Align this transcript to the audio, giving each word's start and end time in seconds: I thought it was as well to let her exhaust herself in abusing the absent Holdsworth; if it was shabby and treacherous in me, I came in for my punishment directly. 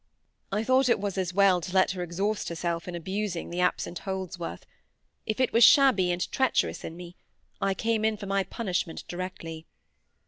I 0.51 0.63
thought 0.63 0.89
it 0.89 0.99
was 0.99 1.15
as 1.15 1.31
well 1.31 1.61
to 1.61 1.73
let 1.73 1.91
her 1.91 2.01
exhaust 2.01 2.49
herself 2.49 2.87
in 2.87 2.95
abusing 2.95 3.51
the 3.51 3.59
absent 3.59 3.99
Holdsworth; 3.99 4.65
if 5.27 5.39
it 5.39 5.53
was 5.53 5.63
shabby 5.63 6.11
and 6.11 6.31
treacherous 6.31 6.83
in 6.83 6.97
me, 6.97 7.15
I 7.61 7.75
came 7.75 8.03
in 8.03 8.17
for 8.17 8.25
my 8.25 8.43
punishment 8.43 9.03
directly. 9.07 9.67